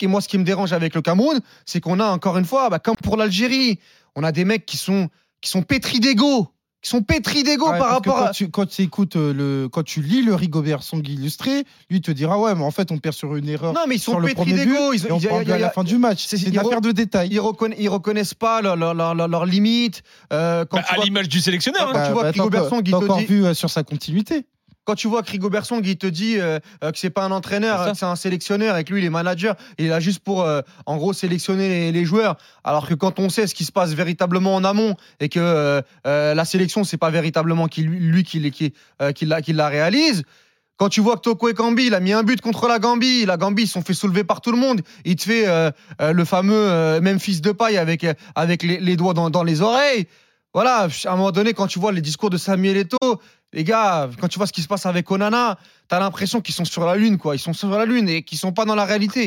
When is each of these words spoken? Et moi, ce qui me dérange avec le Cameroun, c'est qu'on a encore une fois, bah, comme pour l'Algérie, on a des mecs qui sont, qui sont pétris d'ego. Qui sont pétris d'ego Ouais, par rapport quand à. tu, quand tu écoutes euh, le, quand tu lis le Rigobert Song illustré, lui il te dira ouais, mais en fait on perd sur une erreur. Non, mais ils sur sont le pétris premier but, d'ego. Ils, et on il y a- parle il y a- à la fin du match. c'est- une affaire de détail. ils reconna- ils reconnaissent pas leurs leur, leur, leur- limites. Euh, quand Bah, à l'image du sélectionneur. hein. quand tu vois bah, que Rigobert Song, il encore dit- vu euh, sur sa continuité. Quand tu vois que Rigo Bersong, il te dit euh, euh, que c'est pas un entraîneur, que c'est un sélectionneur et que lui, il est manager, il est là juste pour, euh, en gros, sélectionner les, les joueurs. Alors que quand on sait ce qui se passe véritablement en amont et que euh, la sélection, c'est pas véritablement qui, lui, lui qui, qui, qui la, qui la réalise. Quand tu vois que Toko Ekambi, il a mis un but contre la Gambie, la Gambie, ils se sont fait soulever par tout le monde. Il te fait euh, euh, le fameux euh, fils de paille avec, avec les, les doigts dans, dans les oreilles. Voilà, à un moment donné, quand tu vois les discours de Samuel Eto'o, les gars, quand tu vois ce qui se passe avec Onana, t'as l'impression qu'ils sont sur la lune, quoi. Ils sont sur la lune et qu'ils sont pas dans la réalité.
Et 0.00 0.06
moi, 0.06 0.20
ce 0.20 0.28
qui 0.28 0.36
me 0.38 0.44
dérange 0.44 0.72
avec 0.72 0.94
le 0.94 1.02
Cameroun, 1.02 1.40
c'est 1.64 1.80
qu'on 1.80 2.00
a 2.00 2.06
encore 2.06 2.36
une 2.36 2.44
fois, 2.44 2.68
bah, 2.68 2.78
comme 2.78 2.96
pour 2.96 3.16
l'Algérie, 3.16 3.78
on 4.16 4.22
a 4.24 4.32
des 4.32 4.44
mecs 4.44 4.66
qui 4.66 4.76
sont, 4.76 5.08
qui 5.40 5.48
sont 5.50 5.62
pétris 5.62 6.00
d'ego. 6.00 6.48
Qui 6.82 6.90
sont 6.90 7.00
pétris 7.00 7.42
d'ego 7.44 7.70
Ouais, 7.70 7.78
par 7.78 7.88
rapport 7.88 8.16
quand 8.16 8.24
à. 8.26 8.30
tu, 8.32 8.50
quand 8.50 8.66
tu 8.66 8.82
écoutes 8.82 9.16
euh, 9.16 9.32
le, 9.32 9.68
quand 9.70 9.82
tu 9.82 10.02
lis 10.02 10.20
le 10.22 10.34
Rigobert 10.34 10.82
Song 10.82 11.00
illustré, 11.08 11.64
lui 11.88 11.96
il 11.96 12.00
te 12.02 12.10
dira 12.10 12.38
ouais, 12.38 12.54
mais 12.54 12.62
en 12.64 12.70
fait 12.70 12.92
on 12.92 12.98
perd 12.98 13.14
sur 13.14 13.34
une 13.36 13.48
erreur. 13.48 13.72
Non, 13.72 13.80
mais 13.88 13.94
ils 13.94 13.98
sur 13.98 14.12
sont 14.12 14.18
le 14.18 14.26
pétris 14.26 14.50
premier 14.50 14.64
but, 14.66 14.70
d'ego. 14.72 14.92
Ils, 14.92 15.06
et 15.06 15.12
on 15.12 15.16
il 15.16 15.22
y 15.22 15.26
a- 15.26 15.30
parle 15.30 15.42
il 15.44 15.48
y 15.48 15.52
a- 15.52 15.54
à 15.54 15.58
la 15.60 15.70
fin 15.70 15.82
du 15.84 15.96
match. 15.96 16.26
c'est- 16.26 16.42
une 16.42 16.58
affaire 16.58 16.82
de 16.82 16.92
détail. 16.92 17.30
ils 17.32 17.38
reconna- 17.40 17.74
ils 17.78 17.88
reconnaissent 17.88 18.34
pas 18.34 18.60
leurs 18.60 18.76
leur, 18.76 18.92
leur, 18.92 19.14
leur- 19.14 19.46
limites. 19.46 20.02
Euh, 20.34 20.66
quand 20.66 20.76
Bah, 20.76 20.84
à 20.90 20.98
l'image 20.98 21.30
du 21.30 21.40
sélectionneur. 21.40 21.88
hein. 21.88 21.92
quand 21.94 22.06
tu 22.06 22.12
vois 22.12 22.22
bah, 22.24 22.32
que 22.32 22.34
Rigobert 22.34 22.68
Song, 22.68 22.82
il 22.84 22.94
encore 22.94 23.16
dit- 23.18 23.24
vu 23.24 23.46
euh, 23.46 23.54
sur 23.54 23.70
sa 23.70 23.82
continuité. 23.82 24.44
Quand 24.84 24.94
tu 24.94 25.08
vois 25.08 25.22
que 25.22 25.30
Rigo 25.30 25.50
Bersong, 25.50 25.84
il 25.84 25.96
te 25.96 26.06
dit 26.06 26.38
euh, 26.38 26.58
euh, 26.82 26.92
que 26.92 26.98
c'est 26.98 27.10
pas 27.10 27.24
un 27.24 27.30
entraîneur, 27.30 27.90
que 27.90 27.96
c'est 27.96 28.04
un 28.04 28.16
sélectionneur 28.16 28.76
et 28.76 28.84
que 28.84 28.92
lui, 28.92 29.02
il 29.02 29.04
est 29.04 29.10
manager, 29.10 29.56
il 29.78 29.86
est 29.86 29.88
là 29.88 30.00
juste 30.00 30.20
pour, 30.20 30.42
euh, 30.42 30.60
en 30.86 30.96
gros, 30.96 31.12
sélectionner 31.12 31.68
les, 31.68 31.92
les 31.92 32.04
joueurs. 32.04 32.36
Alors 32.64 32.88
que 32.88 32.94
quand 32.94 33.18
on 33.18 33.28
sait 33.28 33.46
ce 33.46 33.54
qui 33.54 33.64
se 33.64 33.72
passe 33.72 33.92
véritablement 33.94 34.54
en 34.54 34.64
amont 34.64 34.96
et 35.20 35.28
que 35.28 35.40
euh, 35.40 36.34
la 36.34 36.44
sélection, 36.44 36.84
c'est 36.84 36.96
pas 36.96 37.10
véritablement 37.10 37.68
qui, 37.68 37.82
lui, 37.82 37.98
lui 37.98 38.22
qui, 38.24 38.50
qui, 38.50 38.72
qui 39.14 39.26
la, 39.26 39.42
qui 39.42 39.52
la 39.52 39.68
réalise. 39.68 40.24
Quand 40.76 40.88
tu 40.88 41.00
vois 41.00 41.14
que 41.14 41.20
Toko 41.20 41.48
Ekambi, 41.48 41.86
il 41.86 41.94
a 41.94 42.00
mis 42.00 42.12
un 42.12 42.24
but 42.24 42.40
contre 42.40 42.66
la 42.66 42.80
Gambie, 42.80 43.26
la 43.26 43.36
Gambie, 43.36 43.62
ils 43.62 43.66
se 43.68 43.74
sont 43.74 43.82
fait 43.82 43.94
soulever 43.94 44.24
par 44.24 44.40
tout 44.40 44.50
le 44.50 44.58
monde. 44.58 44.80
Il 45.04 45.14
te 45.14 45.22
fait 45.22 45.46
euh, 45.46 45.70
euh, 46.00 46.12
le 46.12 46.24
fameux 46.24 46.52
euh, 46.52 47.18
fils 47.18 47.40
de 47.40 47.52
paille 47.52 47.76
avec, 47.76 48.04
avec 48.34 48.64
les, 48.64 48.80
les 48.80 48.96
doigts 48.96 49.14
dans, 49.14 49.30
dans 49.30 49.44
les 49.44 49.60
oreilles. 49.60 50.08
Voilà, 50.54 50.86
à 51.04 51.12
un 51.12 51.16
moment 51.16 51.32
donné, 51.32 51.52
quand 51.52 51.66
tu 51.66 51.80
vois 51.80 51.90
les 51.90 52.00
discours 52.00 52.30
de 52.30 52.36
Samuel 52.36 52.76
Eto'o, 52.76 53.20
les 53.52 53.64
gars, 53.64 54.08
quand 54.20 54.28
tu 54.28 54.38
vois 54.38 54.46
ce 54.46 54.52
qui 54.52 54.62
se 54.62 54.68
passe 54.68 54.86
avec 54.86 55.10
Onana, 55.10 55.58
t'as 55.88 55.98
l'impression 55.98 56.40
qu'ils 56.40 56.54
sont 56.54 56.64
sur 56.64 56.86
la 56.86 56.94
lune, 56.94 57.18
quoi. 57.18 57.34
Ils 57.34 57.40
sont 57.40 57.52
sur 57.52 57.70
la 57.70 57.84
lune 57.84 58.08
et 58.08 58.22
qu'ils 58.22 58.38
sont 58.38 58.52
pas 58.52 58.64
dans 58.64 58.76
la 58.76 58.84
réalité. 58.84 59.22